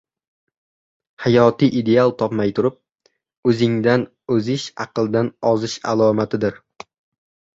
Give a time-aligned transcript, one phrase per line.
[1.25, 2.79] Hayotiy ideal topmay turib,
[3.51, 4.05] o‘zingdan
[4.37, 6.57] o‘zish aqldan osish alomatidir.